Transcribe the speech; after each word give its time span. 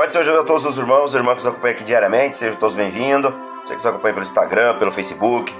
Pai 0.00 0.06
do 0.06 0.12
Senhor 0.12 0.22
ajuda 0.22 0.40
a 0.40 0.44
todos 0.44 0.64
os 0.64 0.78
irmãos, 0.78 1.12
irmãos 1.12 1.34
que 1.34 1.44
nos 1.44 1.46
acompanham 1.48 1.74
aqui 1.74 1.84
diariamente, 1.84 2.34
sejam 2.34 2.58
todos 2.58 2.74
bem-vindos. 2.74 3.34
Você 3.62 3.66
que 3.66 3.74
nos 3.74 3.84
acompanha 3.84 4.14
pelo 4.14 4.22
Instagram, 4.22 4.78
pelo 4.78 4.90
Facebook, 4.90 5.54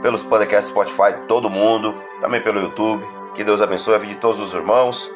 pelos 0.00 0.22
podcasts 0.22 0.70
Spotify, 0.70 1.26
todo 1.28 1.50
mundo, 1.50 1.94
também 2.18 2.40
pelo 2.40 2.58
YouTube. 2.62 3.06
Que 3.34 3.44
Deus 3.44 3.60
abençoe 3.60 3.94
a 3.94 3.98
vida 3.98 4.14
de 4.14 4.18
todos 4.18 4.40
os 4.40 4.54
irmãos. 4.54 5.12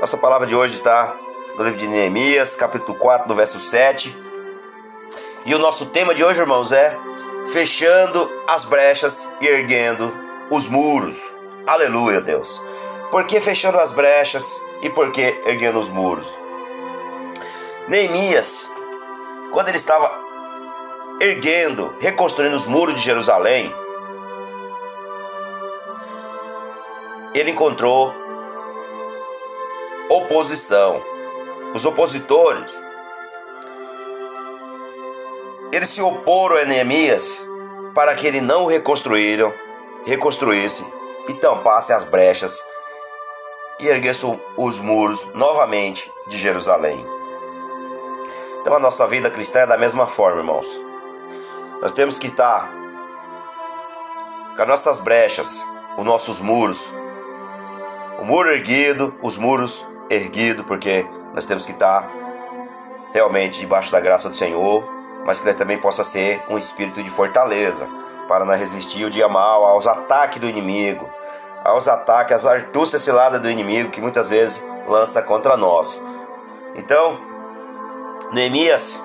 Nossa 0.00 0.16
palavra 0.16 0.44
de 0.44 0.56
hoje 0.56 0.74
está 0.74 1.14
no 1.56 1.62
livro 1.62 1.78
de 1.78 1.86
Neemias, 1.86 2.56
capítulo 2.56 2.98
4, 2.98 3.28
no 3.28 3.36
verso 3.36 3.60
7. 3.60 4.12
E 5.46 5.54
o 5.54 5.58
nosso 5.60 5.86
tema 5.86 6.12
de 6.16 6.24
hoje, 6.24 6.40
irmãos, 6.40 6.72
é 6.72 6.98
fechando 7.46 8.28
as 8.48 8.64
brechas 8.64 9.32
e 9.40 9.46
erguendo 9.46 10.12
os 10.50 10.66
muros. 10.66 11.16
Aleluia, 11.64 12.20
Deus. 12.20 12.60
Por 13.12 13.22
que 13.22 13.40
fechando 13.40 13.78
as 13.78 13.92
brechas 13.92 14.60
e 14.82 14.90
por 14.90 15.12
que 15.12 15.40
erguendo 15.46 15.78
os 15.78 15.88
muros? 15.88 16.47
Neemias, 17.88 18.70
quando 19.50 19.68
ele 19.68 19.78
estava 19.78 20.14
erguendo, 21.18 21.94
reconstruindo 21.98 22.54
os 22.54 22.66
muros 22.66 22.94
de 22.96 23.00
Jerusalém, 23.00 23.74
ele 27.34 27.50
encontrou 27.50 28.12
oposição. 30.10 31.02
Os 31.74 31.86
opositores, 31.86 32.78
eles 35.72 35.88
se 35.88 36.02
oporam 36.02 36.58
a 36.58 36.66
Neemias 36.66 37.42
para 37.94 38.14
que 38.14 38.26
ele 38.26 38.42
não 38.42 38.66
reconstruíram, 38.66 39.50
reconstruísse 40.04 40.84
e 41.26 41.32
tampasse 41.32 41.94
as 41.94 42.04
brechas 42.04 42.62
e 43.80 43.88
erguesse 43.88 44.26
os 44.58 44.78
muros 44.78 45.24
novamente 45.32 46.12
de 46.26 46.36
Jerusalém. 46.36 47.17
Então 48.68 48.76
a 48.76 48.80
nossa 48.80 49.06
vida 49.06 49.30
cristã 49.30 49.60
é 49.60 49.66
da 49.66 49.78
mesma 49.78 50.06
forma, 50.06 50.40
irmãos. 50.40 50.66
Nós 51.80 51.90
temos 51.90 52.18
que 52.18 52.26
estar 52.26 52.70
com 54.54 54.60
as 54.60 54.68
nossas 54.68 55.00
brechas, 55.00 55.66
os 55.96 56.04
nossos 56.04 56.38
muros, 56.38 56.92
o 58.20 58.26
muro 58.26 58.50
erguido, 58.50 59.14
os 59.22 59.38
muros 59.38 59.86
erguidos, 60.10 60.66
porque 60.66 61.06
nós 61.32 61.46
temos 61.46 61.64
que 61.64 61.72
estar 61.72 62.10
realmente 63.14 63.58
debaixo 63.58 63.90
da 63.90 64.00
graça 64.00 64.28
do 64.28 64.36
Senhor, 64.36 64.86
mas 65.24 65.40
que 65.40 65.50
também 65.54 65.78
possa 65.78 66.04
ser 66.04 66.44
um 66.50 66.58
espírito 66.58 67.02
de 67.02 67.08
fortaleza 67.08 67.88
para 68.28 68.44
não 68.44 68.54
resistir 68.54 69.02
o 69.02 69.08
dia 69.08 69.30
mal 69.30 69.64
aos 69.64 69.86
ataques 69.86 70.40
do 70.40 70.46
inimigo, 70.46 71.08
aos 71.64 71.88
ataques, 71.88 72.36
às 72.36 72.46
artúcias 72.46 73.00
ciladas 73.00 73.40
do 73.40 73.48
inimigo 73.48 73.88
que 73.88 74.02
muitas 74.02 74.28
vezes 74.28 74.62
lança 74.86 75.22
contra 75.22 75.56
nós. 75.56 76.02
Então, 76.74 77.27
Neemias, 78.32 79.02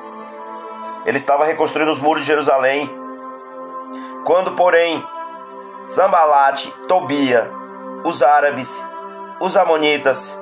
ele 1.06 1.18
estava 1.18 1.46
reconstruindo 1.46 1.92
os 1.92 2.00
muros 2.00 2.22
de 2.22 2.28
Jerusalém. 2.28 2.90
Quando, 4.26 4.54
porém, 4.54 5.06
Zambalate, 5.88 6.72
Tobia, 6.88 7.52
os 8.04 8.22
árabes, 8.22 8.84
os 9.40 9.58
amonitas 9.58 10.40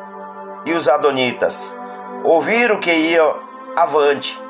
e 0.65 0.73
os 0.73 0.87
adonitas 0.87 1.75
ouviram 2.23 2.79
que 2.79 2.91
ia 2.91 3.23
avante 3.75 4.41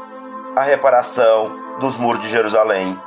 a 0.55 0.61
reparação 0.61 1.77
dos 1.79 1.95
muros 1.95 2.21
de 2.21 2.29
Jerusalém. 2.29 2.99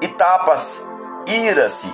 E 0.00 0.08
tapas 0.08 0.86
ira-se 1.26 1.92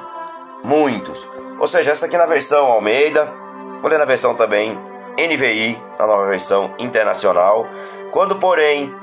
muitos. 0.63 1.27
Ou 1.59 1.67
seja, 1.67 1.93
essa 1.93 2.07
aqui 2.07 2.17
na 2.17 2.27
versão 2.27 2.67
Almeida, 2.67 3.33
vou 3.81 3.91
ler 3.91 3.99
na 3.99 4.05
versão 4.05 4.35
também 4.35 4.79
NVI, 5.19 5.83
a 5.99 6.07
nova 6.07 6.27
versão 6.27 6.75
internacional. 6.79 7.67
Quando, 8.11 8.37
porém, 8.37 8.95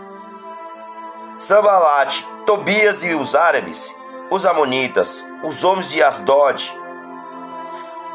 Sambalat, 1.37 2.23
Tobias 2.45 3.03
e 3.03 3.13
os 3.13 3.35
árabes, 3.35 3.99
os 4.29 4.45
amonitas, 4.45 5.25
os 5.43 5.63
homens 5.63 5.89
de 5.89 6.03
Asdod, 6.03 6.71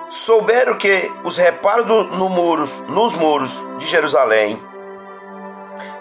souberam 0.08 0.78
que 0.78 1.10
os 1.24 1.36
reparos 1.36 1.86
no 1.86 2.28
muros, 2.28 2.80
nos 2.88 3.14
muros 3.14 3.52
de 3.78 3.86
Jerusalém 3.86 4.62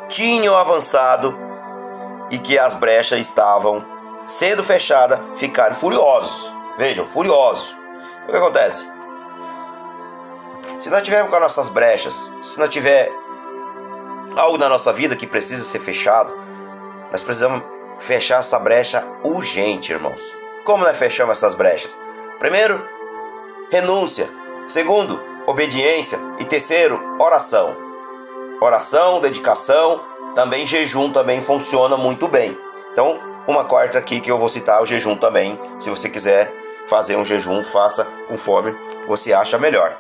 tinham 0.08 0.56
avançado 0.56 1.38
e 2.30 2.38
que 2.38 2.58
as 2.58 2.74
brechas 2.74 3.19
estavam 3.19 3.84
sendo 4.25 4.64
fechadas, 4.64 5.19
ficaram 5.36 5.75
furiosos. 5.75 6.53
Vejam, 6.78 7.06
furiosos. 7.08 7.75
Então, 8.19 8.28
o 8.28 8.31
que 8.31 8.38
acontece? 8.38 8.94
Se 10.78 10.90
nós 10.90 11.03
tivermos 11.03 11.30
com 11.30 11.36
as 11.38 11.41
nossas 11.41 11.69
brechas, 11.69 12.31
se 12.41 12.59
nós 12.59 12.69
tiver 12.69 13.09
algo 14.36 14.58
na 14.58 14.68
nossa 14.68 14.91
vida 14.91 15.16
que 15.16 15.25
precisa 15.25 15.63
ser 15.63 15.80
fechado, 15.80 16.36
nós 17.12 17.24
precisamos 17.24 17.63
fechar 18.00 18.40
essa 18.40 18.59
brecha 18.59 19.06
urgente, 19.24 19.94
irmãos. 19.94 20.22
Como 20.66 20.84
nós 20.84 20.97
fechamos 20.97 21.38
essas 21.38 21.56
brechas? 21.56 21.97
Primeiro, 22.40 22.86
renúncia. 23.72 24.30
Segundo, 24.68 25.22
obediência. 25.47 26.19
E 26.40 26.46
terceiro, 26.46 27.00
oração. 27.19 27.75
Oração, 28.59 29.22
dedicação, 29.22 30.02
também 30.34 30.66
jejum 30.66 31.12
também 31.12 31.42
funciona 31.42 31.96
muito 31.96 32.28
bem. 32.28 32.57
Então, 32.92 33.18
uma 33.47 33.63
quarta 33.63 33.97
aqui 33.97 34.19
que 34.19 34.30
eu 34.30 34.38
vou 34.38 34.50
citar 34.50 34.81
o 34.81 34.86
jejum 34.86 35.16
também. 35.16 35.57
Se 35.80 35.90
você 35.90 36.09
quiser 36.09 36.53
fazer 36.88 37.16
um 37.16 37.24
jejum, 37.24 37.63
faça 37.63 38.06
conforme 38.28 38.75
você 39.07 39.31
acha 39.31 39.57
melhor. 39.57 39.97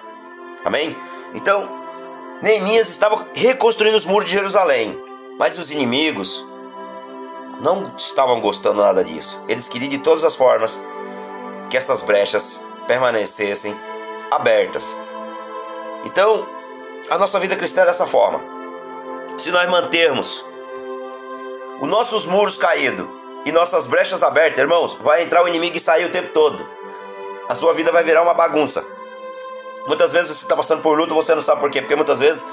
Amém? 0.65 0.97
Então, 1.35 1.69
Neemias 2.41 2.89
estava 2.89 3.27
reconstruindo 3.35 3.95
os 3.95 4.05
muros 4.05 4.27
de 4.27 4.35
Jerusalém, 4.35 4.99
mas 5.37 5.59
os 5.59 5.69
inimigos 5.69 6.45
não 7.61 7.93
estavam 7.95 8.41
gostando 8.41 8.81
nada 8.81 9.03
disso. 9.03 9.41
Eles 9.47 9.67
queriam 9.67 9.89
de 9.89 9.99
todas 9.99 10.23
as 10.23 10.35
formas 10.35 10.83
que 11.69 11.77
essas 11.77 12.01
brechas 12.01 12.63
permanecessem 12.87 13.79
abertas. 14.31 14.97
Então, 16.03 16.47
a 17.09 17.17
nossa 17.17 17.39
vida 17.39 17.55
cristã 17.55 17.81
é 17.81 17.85
dessa 17.85 18.07
forma. 18.07 18.41
Se 19.37 19.51
nós 19.51 19.69
mantermos 19.69 20.45
os 21.79 21.87
nossos 21.87 22.25
muros 22.25 22.57
caídos 22.57 23.07
e 23.45 23.51
nossas 23.51 23.85
brechas 23.85 24.23
abertas, 24.23 24.59
irmãos, 24.59 24.95
vai 24.95 25.23
entrar 25.23 25.43
o 25.43 25.47
inimigo 25.47 25.77
e 25.77 25.79
sair 25.79 26.05
o 26.05 26.11
tempo 26.11 26.29
todo. 26.29 26.65
A 27.47 27.53
sua 27.53 27.73
vida 27.73 27.91
vai 27.91 28.03
virar 28.03 28.23
uma 28.23 28.33
bagunça. 28.33 28.94
Muitas 29.85 30.11
vezes 30.11 30.35
você 30.35 30.45
está 30.45 30.55
passando 30.55 30.81
por 30.81 30.97
luta, 30.97 31.13
você 31.13 31.35
não 31.35 31.41
sabe 31.41 31.61
por 31.61 31.69
quê, 31.69 31.79
porque 31.79 31.95
muitas 31.95 32.19
vezes 32.19 32.45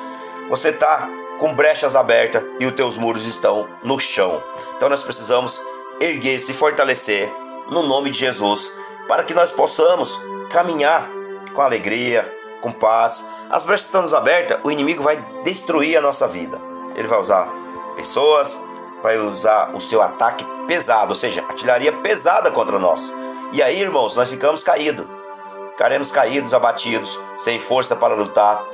você 0.50 0.69
está 0.69 1.09
com 1.38 1.54
brechas 1.54 1.97
abertas 1.97 2.43
e 2.60 2.66
os 2.66 2.72
teus 2.72 2.97
muros 2.97 3.26
estão 3.26 3.66
no 3.82 3.98
chão. 3.98 4.43
Então 4.76 4.88
nós 4.88 5.03
precisamos 5.03 5.60
erguer, 5.98 6.38
se 6.38 6.53
fortalecer 6.53 7.32
no 7.71 7.82
nome 7.82 8.10
de 8.10 8.19
Jesus, 8.19 8.71
para 9.09 9.25
que 9.25 9.32
nós 9.32 9.50
possamos 9.50 10.21
caminhar 10.50 11.09
com 11.54 11.62
alegria, 11.62 12.31
com 12.60 12.71
paz. 12.71 13.26
As 13.48 13.65
brechas 13.65 13.87
estão 13.87 14.04
abertas, 14.16 14.60
o 14.62 14.71
inimigo 14.71 15.03
vai 15.03 15.16
destruir 15.42 15.97
a 15.97 16.03
nossa 16.03 16.28
vida. 16.28 16.60
Ele 16.94 17.09
vai 17.09 17.19
usar 17.19 17.48
pessoas, 17.97 18.62
vai 19.03 19.19
usar 19.19 19.75
o 19.75 19.81
seu 19.81 20.03
ataque 20.03 20.47
pesado, 20.66 21.09
ou 21.09 21.15
seja, 21.15 21.42
artilharia 21.48 21.92
pesada 21.92 22.50
contra 22.50 22.78
nós. 22.78 23.12
E 23.53 23.62
aí, 23.62 23.81
irmãos, 23.81 24.16
nós 24.16 24.28
ficamos 24.28 24.62
caídos 24.62 25.06
ficaremos 25.82 26.12
caídos, 26.12 26.54
abatidos, 26.54 27.19
sem 27.37 27.59
força 27.59 27.97
para 27.97 28.15
lutar 28.15 28.65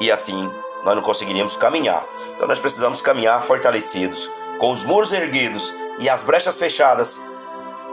e 0.00 0.10
assim 0.10 0.50
nós 0.82 0.96
não 0.96 1.02
conseguiríamos 1.02 1.56
caminhar. 1.56 2.04
Então 2.34 2.48
nós 2.48 2.58
precisamos 2.58 3.00
caminhar 3.00 3.40
fortalecidos, 3.44 4.28
com 4.58 4.72
os 4.72 4.82
muros 4.82 5.12
erguidos 5.12 5.72
e 6.00 6.10
as 6.10 6.24
brechas 6.24 6.58
fechadas. 6.58 7.22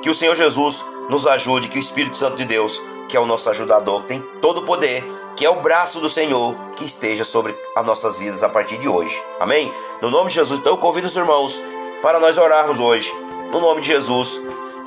Que 0.02 0.10
o 0.10 0.14
Senhor 0.14 0.34
Jesus 0.34 0.84
nos 1.08 1.28
ajude, 1.28 1.68
que 1.68 1.78
o 1.78 1.80
Espírito 1.80 2.18
Santo 2.18 2.36
de 2.36 2.46
Deus, 2.46 2.82
que 3.08 3.16
é 3.16 3.20
o 3.20 3.28
nosso 3.28 3.48
ajudador, 3.52 4.06
tem 4.06 4.20
todo 4.42 4.62
o 4.62 4.66
poder, 4.66 5.04
que 5.36 5.46
é 5.46 5.50
o 5.52 5.62
braço 5.62 6.00
do 6.00 6.10
Senhor, 6.10 6.56
que 6.76 6.84
esteja 6.84 7.24
sobre 7.24 7.56
as 7.76 7.86
nossas 7.86 8.18
vidas 8.18 8.42
a 8.42 8.50
partir 8.50 8.80
de 8.80 8.88
hoje. 8.88 9.24
Amém? 9.40 9.72
No 10.02 10.10
nome 10.10 10.30
de 10.30 10.34
Jesus, 10.34 10.60
então 10.60 10.74
eu 10.74 10.80
convido 10.80 11.06
os 11.06 11.16
irmãos 11.16 11.62
para 12.02 12.20
nós 12.20 12.40
orarmos 12.40 12.80
hoje, 12.80 13.14
no 13.54 13.60
nome 13.60 13.82
de 13.82 13.90
Jesus, 13.90 14.42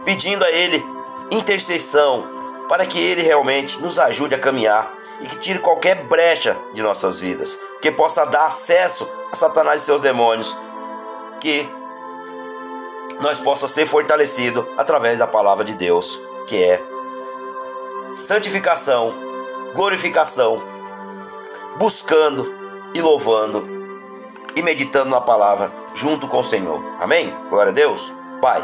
pedindo 0.05 0.44
a 0.44 0.50
Ele 0.50 0.84
intercessão 1.31 2.36
para 2.68 2.86
que 2.86 2.98
Ele 2.98 3.22
realmente 3.22 3.80
nos 3.80 3.98
ajude 3.98 4.34
a 4.34 4.38
caminhar 4.38 4.92
e 5.20 5.26
que 5.26 5.38
tire 5.38 5.58
qualquer 5.58 6.04
brecha 6.04 6.56
de 6.72 6.82
nossas 6.82 7.20
vidas, 7.20 7.58
que 7.80 7.90
possa 7.90 8.24
dar 8.24 8.46
acesso 8.46 9.10
a 9.30 9.34
Satanás 9.34 9.82
e 9.82 9.84
seus 9.84 10.00
demônios, 10.00 10.56
que 11.40 11.68
nós 13.20 13.38
possa 13.38 13.66
ser 13.66 13.86
fortalecido 13.86 14.68
através 14.76 15.18
da 15.18 15.26
palavra 15.26 15.64
de 15.64 15.74
Deus, 15.74 16.20
que 16.46 16.62
é 16.62 16.82
santificação, 18.14 19.14
glorificação, 19.74 20.62
buscando 21.78 22.54
e 22.94 23.00
louvando 23.00 23.66
e 24.54 24.62
meditando 24.62 25.10
na 25.10 25.20
palavra 25.20 25.70
junto 25.94 26.26
com 26.26 26.40
o 26.40 26.44
Senhor. 26.44 26.82
Amém? 26.98 27.34
Glória 27.50 27.70
a 27.70 27.74
Deus. 27.74 28.12
Pai. 28.40 28.62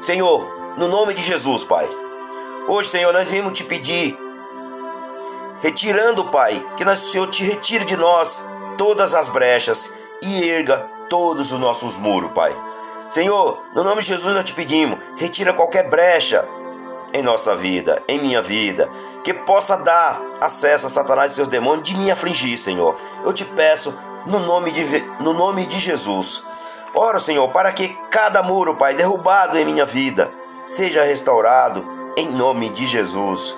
Senhor, 0.00 0.74
no 0.76 0.88
nome 0.88 1.14
de 1.14 1.22
Jesus, 1.22 1.64
Pai, 1.64 1.88
Hoje, 2.68 2.90
Senhor, 2.90 3.12
nós 3.12 3.28
viemos 3.28 3.52
te 3.52 3.64
pedir, 3.64 4.16
retirando, 5.60 6.24
Pai, 6.26 6.64
que 6.76 6.84
nós, 6.84 7.00
Senhor 7.00 7.26
te 7.28 7.42
retire 7.42 7.84
de 7.84 7.96
nós 7.96 8.44
todas 8.78 9.14
as 9.14 9.26
brechas 9.26 9.92
e 10.22 10.48
erga 10.48 10.86
todos 11.08 11.50
os 11.50 11.58
nossos 11.58 11.96
muros, 11.96 12.30
Pai. 12.32 12.56
Senhor, 13.10 13.60
no 13.74 13.82
nome 13.82 14.00
de 14.00 14.08
Jesus 14.08 14.32
nós 14.32 14.44
te 14.44 14.54
pedimos, 14.54 14.98
retira 15.16 15.52
qualquer 15.52 15.90
brecha 15.90 16.48
em 17.12 17.20
nossa 17.20 17.56
vida, 17.56 18.00
em 18.06 18.20
minha 18.20 18.40
vida, 18.40 18.88
que 19.24 19.34
possa 19.34 19.76
dar 19.76 20.20
acesso 20.40 20.86
a 20.86 20.90
Satanás 20.90 21.32
e 21.32 21.34
seus 21.34 21.48
demônios 21.48 21.88
de 21.88 21.96
me 21.96 22.10
afligir, 22.12 22.56
Senhor. 22.56 22.96
Eu 23.24 23.32
te 23.32 23.44
peço 23.44 23.92
no 24.24 24.38
nome 24.38 24.70
de, 24.70 24.84
no 25.20 25.32
nome 25.32 25.66
de 25.66 25.80
Jesus. 25.80 26.44
Oro, 26.94 27.18
Senhor, 27.18 27.48
para 27.50 27.72
que 27.72 27.88
cada 28.08 28.40
muro, 28.40 28.76
Pai, 28.76 28.94
derrubado 28.94 29.58
em 29.58 29.64
minha 29.64 29.84
vida, 29.84 30.30
seja 30.66 31.02
restaurado 31.02 32.01
em 32.16 32.28
nome 32.28 32.68
de 32.68 32.86
Jesus. 32.86 33.56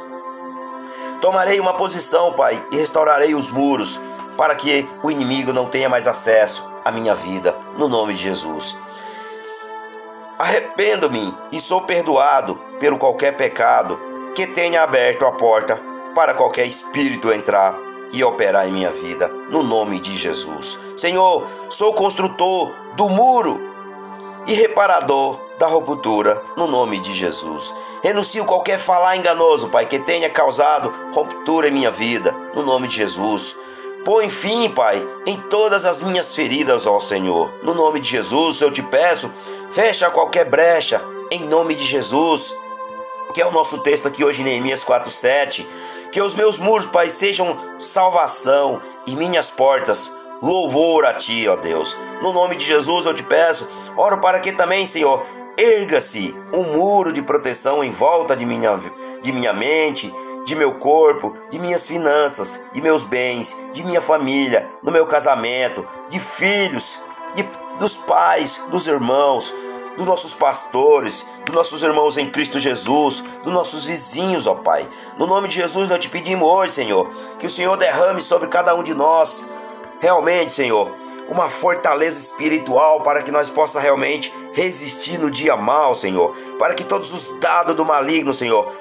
Tomarei 1.21 1.59
uma 1.59 1.75
posição, 1.75 2.33
Pai, 2.35 2.65
e 2.71 2.77
restaurarei 2.77 3.35
os 3.35 3.51
muros, 3.51 4.01
para 4.37 4.55
que 4.55 4.89
o 5.03 5.11
inimigo 5.11 5.53
não 5.53 5.67
tenha 5.67 5.89
mais 5.89 6.06
acesso 6.06 6.69
à 6.85 6.91
minha 6.91 7.15
vida, 7.15 7.56
no 7.79 7.89
nome 7.89 8.15
de 8.15 8.23
Jesus. 8.23 8.77
Arrependo-me 10.39 11.35
e 11.53 11.61
sou 11.61 11.83
perdoado 11.83 12.56
pelo 12.79 12.99
qualquer 12.99 13.37
pecado 13.37 13.99
que 14.35 14.47
tenha 14.47 14.83
aberto 14.83 15.25
a 15.25 15.33
porta 15.33 15.81
para 16.15 16.35
qualquer 16.35 16.67
espírito 16.67 17.33
entrar 17.33 17.77
e 18.12 18.23
operar 18.23 18.69
em 18.69 18.73
minha 18.73 18.91
vida, 18.91 19.29
no 19.49 19.62
nome 19.62 19.99
de 19.99 20.17
Jesus. 20.17 20.79
Senhor, 20.97 21.47
sou 21.71 21.95
construtor 21.95 22.73
do 22.97 23.09
muro 23.09 23.61
e 24.47 24.55
reparador 24.55 25.44
da 25.59 25.67
ruptura, 25.67 26.43
no 26.56 26.67
nome 26.67 26.99
de 26.99 27.15
Jesus. 27.15 27.73
Renuncio 28.03 28.45
qualquer 28.45 28.79
falar 28.79 29.17
enganoso, 29.17 29.69
Pai, 29.69 29.87
que 29.87 29.99
tenha 29.99 30.29
causado 30.29 30.93
ruptura 31.12 31.69
em 31.69 31.73
minha 31.73 31.91
vida, 31.91 32.35
no 32.55 32.62
nome 32.62 32.89
de 32.89 32.97
Jesus. 32.97 33.56
Põe 34.05 34.29
fim, 34.29 34.71
Pai, 34.71 35.06
em 35.25 35.37
todas 35.41 35.85
as 35.85 36.01
minhas 36.01 36.35
feridas, 36.35 36.87
ó 36.87 37.01
Senhor. 37.01 37.51
No 37.62 37.75
nome 37.75 38.01
de 38.01 38.09
Jesus, 38.09 38.61
eu 38.61 38.71
te 38.71 38.83
peço, 38.83 39.33
fecha 39.73 40.11
qualquer 40.11 40.45
brecha, 40.45 41.01
em 41.31 41.41
nome 41.47 41.75
de 41.75 41.85
Jesus. 41.85 42.55
Que 43.33 43.41
é 43.41 43.47
o 43.47 43.53
nosso 43.53 43.79
texto 43.79 44.07
aqui 44.07 44.23
hoje, 44.23 44.45
Neemias 44.45 44.85
4,7. 44.85 45.67
Que 46.12 46.21
os 46.21 46.35
meus 46.35 46.59
muros, 46.59 46.87
Pai, 46.87 47.09
sejam 47.09 47.57
salvação 47.79 48.81
e 49.07 49.17
minhas 49.17 49.50
portas 49.50 50.12
louvor 50.43 51.07
a 51.07 51.15
Ti, 51.15 51.49
ó 51.49 51.57
Deus. 51.57 51.97
No 52.21 52.33
nome 52.33 52.57
de 52.57 52.65
Jesus 52.65 53.07
eu 53.07 53.15
te 53.15 53.23
peço, 53.23 53.69
oro 53.97 54.21
para 54.21 54.41
que 54.41 54.53
também, 54.53 54.85
Senhor, 54.85 55.25
erga-se 55.56 56.35
um 56.53 56.77
muro 56.77 57.12
de 57.12 57.23
proteção 57.23 57.83
em 57.83 57.91
volta 57.91 58.37
de 58.37 58.45
minha, 58.45 58.81
de 59.23 59.33
minha 59.33 59.53
mente, 59.53 60.12
de 60.45 60.55
meu 60.55 60.75
corpo, 60.75 61.35
de 61.51 61.59
minhas 61.59 61.87
finanças, 61.87 62.62
de 62.73 62.81
meus 62.81 63.03
bens, 63.03 63.59
de 63.73 63.83
minha 63.83 64.01
família, 64.01 64.69
do 64.83 64.93
meu 64.93 65.06
casamento, 65.06 65.87
de 66.11 66.21
filhos, 66.21 67.01
de, 67.35 67.45
dos 67.79 67.97
pais, 67.97 68.62
dos 68.71 68.87
irmãos, 68.87 69.55
dos 69.97 70.06
nossos 70.06 70.35
pastores, 70.35 71.27
dos 71.47 71.55
nossos 71.55 71.83
irmãos 71.83 72.19
em 72.19 72.31
Cristo 72.31 72.59
Jesus, 72.59 73.23
dos 73.43 73.53
nossos 73.53 73.85
vizinhos, 73.85 74.47
ó 74.47 74.55
Pai. 74.55 74.89
No 75.17 75.27
nome 75.27 75.49
de 75.49 75.55
Jesus 75.55 75.89
nós 75.89 75.99
te 75.99 76.09
pedimos 76.09 76.47
hoje, 76.47 76.73
Senhor, 76.73 77.11
que 77.39 77.47
o 77.47 77.50
Senhor 77.50 77.77
derrame 77.77 78.21
sobre 78.21 78.49
cada 78.49 78.75
um 78.75 78.83
de 78.83 78.93
nós, 78.93 79.47
realmente, 80.00 80.53
Senhor, 80.53 80.91
uma 81.29 81.49
fortaleza 81.49 82.19
espiritual 82.19 83.00
para 83.03 83.23
que 83.23 83.31
nós 83.31 83.49
possa 83.49 83.81
realmente 83.81 84.32
resistir 84.53 85.19
no 85.19 85.31
dia 85.31 85.56
mal, 85.56 85.94
Senhor, 85.94 86.37
para 86.59 86.75
que 86.75 86.85
todos 86.85 87.12
os 87.12 87.38
dados 87.38 87.75
do 87.75 87.85
maligno, 87.85 88.32
Senhor, 88.35 88.73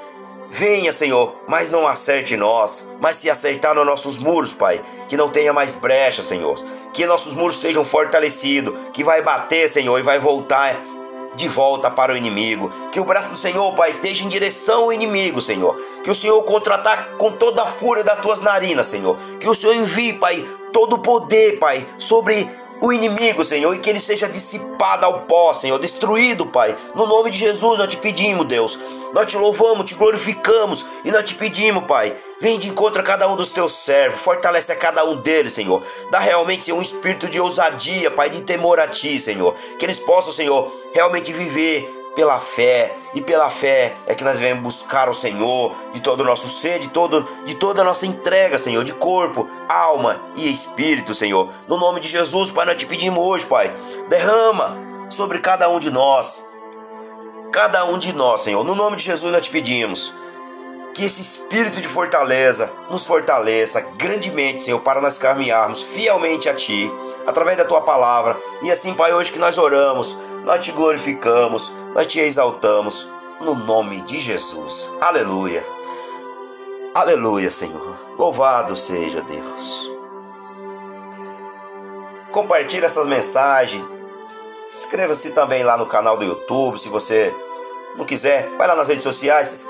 Venha, 0.55 0.93
Senhor, 0.93 1.33
mas 1.47 1.71
não 1.71 1.87
acerte 1.87 2.37
nós, 2.37 2.87
mas 3.01 3.15
se 3.15 3.27
acertar 3.27 3.73
nos 3.73 3.87
nossos 3.87 4.19
muros, 4.19 4.53
Pai, 4.53 4.83
que 5.09 5.17
não 5.17 5.27
tenha 5.27 5.51
mais 5.51 5.73
brecha, 5.73 6.21
Senhor. 6.21 6.53
Que 6.93 7.07
nossos 7.07 7.33
muros 7.33 7.55
estejam 7.55 7.83
fortalecidos, 7.83 8.75
que 8.93 9.03
vai 9.03 9.19
bater, 9.23 9.67
Senhor, 9.67 9.97
e 9.97 10.03
vai 10.03 10.19
voltar 10.19 10.79
de 11.33 11.47
volta 11.47 11.89
para 11.89 12.13
o 12.13 12.15
inimigo. 12.15 12.71
Que 12.91 12.99
o 12.99 13.03
braço 13.03 13.31
do 13.31 13.35
Senhor, 13.35 13.73
Pai, 13.73 13.93
esteja 13.93 14.23
em 14.23 14.29
direção 14.29 14.83
ao 14.83 14.93
inimigo, 14.93 15.41
Senhor. 15.41 15.75
Que 16.03 16.11
o 16.11 16.15
Senhor 16.15 16.39
contra-ataque 16.43 17.17
com 17.17 17.31
toda 17.31 17.63
a 17.63 17.65
fúria 17.65 18.03
das 18.03 18.21
tuas 18.21 18.39
narinas, 18.39 18.85
Senhor. 18.85 19.17
Que 19.39 19.49
o 19.49 19.55
Senhor 19.55 19.73
envie, 19.73 20.13
Pai, 20.13 20.47
todo 20.73 20.95
o 20.95 20.99
poder, 20.99 21.59
Pai, 21.59 21.87
sobre 21.97 22.49
o 22.81 22.91
inimigo, 22.91 23.45
Senhor, 23.45 23.73
e 23.73 23.79
que 23.79 23.89
ele 23.89 23.99
seja 23.99 24.27
dissipado 24.27 25.05
ao 25.05 25.21
pó, 25.21 25.53
Senhor, 25.53 25.79
destruído, 25.79 26.45
Pai. 26.45 26.75
No 26.93 27.05
nome 27.05 27.29
de 27.29 27.37
Jesus 27.37 27.79
nós 27.79 27.87
te 27.87 27.95
pedimos, 27.95 28.45
Deus. 28.45 28.77
Nós 29.13 29.25
te 29.25 29.37
louvamos, 29.37 29.85
te 29.85 29.95
glorificamos 29.95 30.85
e 31.05 31.11
nós 31.11 31.23
te 31.23 31.33
pedimos, 31.33 31.85
Pai. 31.85 32.13
Vem 32.41 32.59
de 32.59 32.67
encontro 32.67 32.99
a 32.99 33.05
cada 33.05 33.25
um 33.25 33.37
dos 33.37 33.51
teus 33.51 33.71
servos, 33.71 34.19
fortalece 34.19 34.73
a 34.73 34.75
cada 34.75 35.05
um 35.05 35.15
deles, 35.15 35.53
Senhor. 35.53 35.81
Dá 36.11 36.19
realmente, 36.19 36.63
Senhor, 36.63 36.77
um 36.77 36.81
espírito 36.81 37.29
de 37.29 37.39
ousadia, 37.39 38.11
Pai, 38.11 38.29
de 38.29 38.41
temor 38.41 38.81
a 38.81 38.87
Ti, 38.87 39.17
Senhor. 39.17 39.55
Que 39.79 39.85
eles 39.85 39.99
possam, 39.99 40.33
Senhor, 40.33 40.69
realmente 40.93 41.31
viver 41.31 42.02
pela 42.15 42.39
fé, 42.39 42.95
e 43.13 43.21
pela 43.21 43.49
fé 43.49 43.95
é 44.05 44.13
que 44.13 44.23
nós 44.23 44.37
devemos 44.39 44.63
buscar 44.63 45.09
o 45.09 45.13
Senhor 45.13 45.75
de 45.93 46.01
todo 46.01 46.21
o 46.21 46.23
nosso 46.23 46.47
ser, 46.47 46.79
de, 46.79 46.87
todo, 46.89 47.27
de 47.45 47.55
toda 47.55 47.81
a 47.81 47.85
nossa 47.85 48.05
entrega, 48.05 48.57
Senhor, 48.57 48.83
de 48.83 48.93
corpo, 48.93 49.47
alma 49.67 50.21
e 50.35 50.51
espírito, 50.51 51.13
Senhor. 51.13 51.49
No 51.67 51.77
nome 51.77 51.99
de 51.99 52.07
Jesus, 52.07 52.51
Pai, 52.51 52.65
nós 52.65 52.77
te 52.77 52.85
pedimos 52.85 53.23
hoje, 53.23 53.45
Pai, 53.45 53.73
derrama 54.09 54.77
sobre 55.09 55.39
cada 55.39 55.69
um 55.69 55.79
de 55.79 55.89
nós, 55.89 56.47
cada 57.51 57.83
um 57.85 57.97
de 57.97 58.13
nós, 58.13 58.41
Senhor. 58.41 58.63
No 58.63 58.75
nome 58.75 58.97
de 58.97 59.03
Jesus, 59.03 59.31
nós 59.31 59.43
te 59.43 59.51
pedimos 59.51 60.13
que 60.93 61.03
esse 61.03 61.21
espírito 61.21 61.81
de 61.81 61.87
fortaleza 61.87 62.71
nos 62.89 63.05
fortaleça 63.05 63.81
grandemente, 63.97 64.61
Senhor, 64.61 64.79
para 64.79 65.01
nós 65.01 65.17
caminharmos 65.17 65.81
fielmente 65.81 66.47
a 66.47 66.53
Ti, 66.53 66.91
através 67.25 67.57
da 67.57 67.65
Tua 67.65 67.81
palavra. 67.81 68.37
E 68.61 68.69
assim, 68.69 68.93
Pai, 68.93 69.11
hoje 69.11 69.31
que 69.31 69.39
nós 69.39 69.57
oramos, 69.57 70.15
nós 70.43 70.63
te 70.63 70.71
glorificamos, 70.71 71.73
nós 71.93 72.07
te 72.07 72.19
exaltamos, 72.19 73.09
no 73.39 73.55
nome 73.55 74.01
de 74.01 74.19
Jesus. 74.19 74.91
Aleluia. 75.01 75.65
Aleluia, 76.93 77.49
Senhor. 77.49 77.95
Louvado 78.17 78.75
seja 78.75 79.21
Deus. 79.21 79.91
Compartilhe 82.31 82.85
essas 82.85 83.07
mensagens. 83.07 83.83
Inscreva-se 84.69 85.31
também 85.31 85.63
lá 85.63 85.77
no 85.77 85.85
canal 85.85 86.17
do 86.17 86.25
YouTube, 86.25 86.79
se 86.79 86.89
você 86.89 87.33
não 87.95 88.05
quiser. 88.05 88.49
Vai 88.57 88.67
lá 88.67 88.75
nas 88.75 88.87
redes 88.87 89.03
sociais, 89.03 89.67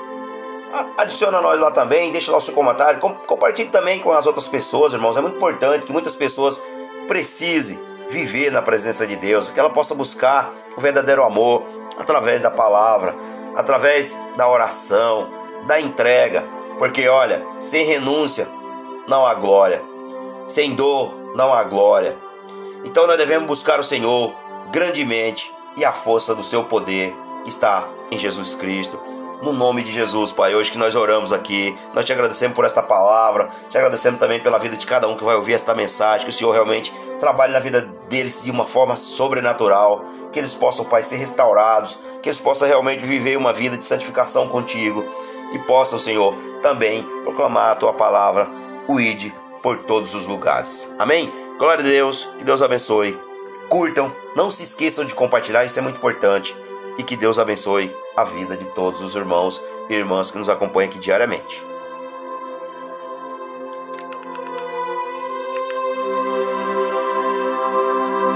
adiciona 0.96 1.40
nós 1.40 1.60
lá 1.60 1.70
também, 1.70 2.10
deixa 2.10 2.30
lá 2.30 2.38
o 2.38 2.40
seu 2.40 2.54
comentário. 2.54 3.00
Compartilhe 3.00 3.68
também 3.68 4.00
com 4.00 4.12
as 4.12 4.26
outras 4.26 4.46
pessoas, 4.46 4.92
irmãos. 4.92 5.16
É 5.16 5.20
muito 5.20 5.36
importante 5.36 5.86
que 5.86 5.92
muitas 5.92 6.16
pessoas 6.16 6.62
precisem 7.06 7.78
viver 8.14 8.52
na 8.52 8.62
presença 8.62 9.04
de 9.04 9.16
Deus, 9.16 9.50
que 9.50 9.58
ela 9.58 9.70
possa 9.70 9.92
buscar 9.92 10.54
o 10.76 10.80
verdadeiro 10.80 11.24
amor 11.24 11.64
através 11.98 12.42
da 12.42 12.50
palavra, 12.50 13.14
através 13.56 14.16
da 14.36 14.48
oração, 14.48 15.28
da 15.66 15.80
entrega. 15.80 16.44
Porque 16.78 17.08
olha, 17.08 17.44
sem 17.58 17.84
renúncia 17.84 18.46
não 19.08 19.26
há 19.26 19.34
glória, 19.34 19.82
sem 20.46 20.74
dor 20.74 21.12
não 21.34 21.52
há 21.52 21.64
glória. 21.64 22.16
Então 22.84 23.06
nós 23.06 23.18
devemos 23.18 23.48
buscar 23.48 23.80
o 23.80 23.84
Senhor 23.84 24.32
grandemente 24.70 25.52
e 25.76 25.84
a 25.84 25.92
força 25.92 26.34
do 26.34 26.44
seu 26.44 26.64
poder 26.64 27.12
está 27.44 27.88
em 28.12 28.18
Jesus 28.18 28.54
Cristo. 28.54 28.98
No 29.42 29.52
nome 29.52 29.82
de 29.82 29.92
Jesus, 29.92 30.30
Pai, 30.30 30.54
hoje 30.54 30.70
que 30.70 30.78
nós 30.78 30.96
oramos 30.96 31.32
aqui, 31.32 31.76
nós 31.92 32.04
te 32.04 32.12
agradecemos 32.12 32.54
por 32.54 32.64
esta 32.64 32.82
palavra, 32.82 33.50
te 33.68 33.76
agradecemos 33.76 34.18
também 34.18 34.40
pela 34.40 34.58
vida 34.58 34.76
de 34.76 34.86
cada 34.86 35.06
um 35.08 35.16
que 35.16 35.24
vai 35.24 35.34
ouvir 35.34 35.52
esta 35.52 35.74
mensagem, 35.74 36.24
que 36.24 36.30
o 36.30 36.32
Senhor 36.32 36.52
realmente 36.52 36.92
trabalhe 37.20 37.52
na 37.52 37.58
vida 37.58 37.93
deles 38.08 38.42
de 38.42 38.50
uma 38.50 38.66
forma 38.66 38.96
sobrenatural, 38.96 40.04
que 40.32 40.38
eles 40.38 40.54
possam, 40.54 40.84
Pai, 40.84 41.02
ser 41.02 41.16
restaurados, 41.16 41.98
que 42.22 42.28
eles 42.28 42.40
possam 42.40 42.66
realmente 42.66 43.04
viver 43.04 43.36
uma 43.36 43.52
vida 43.52 43.76
de 43.76 43.84
santificação 43.84 44.48
contigo 44.48 45.04
e 45.52 45.58
possam, 45.60 45.98
Senhor, 45.98 46.34
também 46.62 47.04
proclamar 47.22 47.72
a 47.72 47.76
tua 47.76 47.92
palavra, 47.92 48.48
o 48.88 49.00
ide 49.00 49.34
por 49.62 49.78
todos 49.78 50.14
os 50.14 50.26
lugares. 50.26 50.92
Amém? 50.98 51.32
Glória 51.58 51.84
a 51.84 51.88
Deus, 51.88 52.28
que 52.38 52.44
Deus 52.44 52.60
abençoe. 52.60 53.18
Curtam, 53.68 54.14
não 54.36 54.50
se 54.50 54.62
esqueçam 54.62 55.04
de 55.04 55.14
compartilhar, 55.14 55.64
isso 55.64 55.78
é 55.78 55.82
muito 55.82 55.96
importante. 55.96 56.56
E 56.98 57.02
que 57.02 57.16
Deus 57.16 57.38
abençoe 57.38 57.94
a 58.16 58.24
vida 58.24 58.56
de 58.56 58.66
todos 58.66 59.00
os 59.00 59.14
irmãos 59.14 59.62
e 59.88 59.94
irmãs 59.94 60.30
que 60.30 60.38
nos 60.38 60.48
acompanham 60.48 60.88
aqui 60.88 60.98
diariamente. 60.98 61.64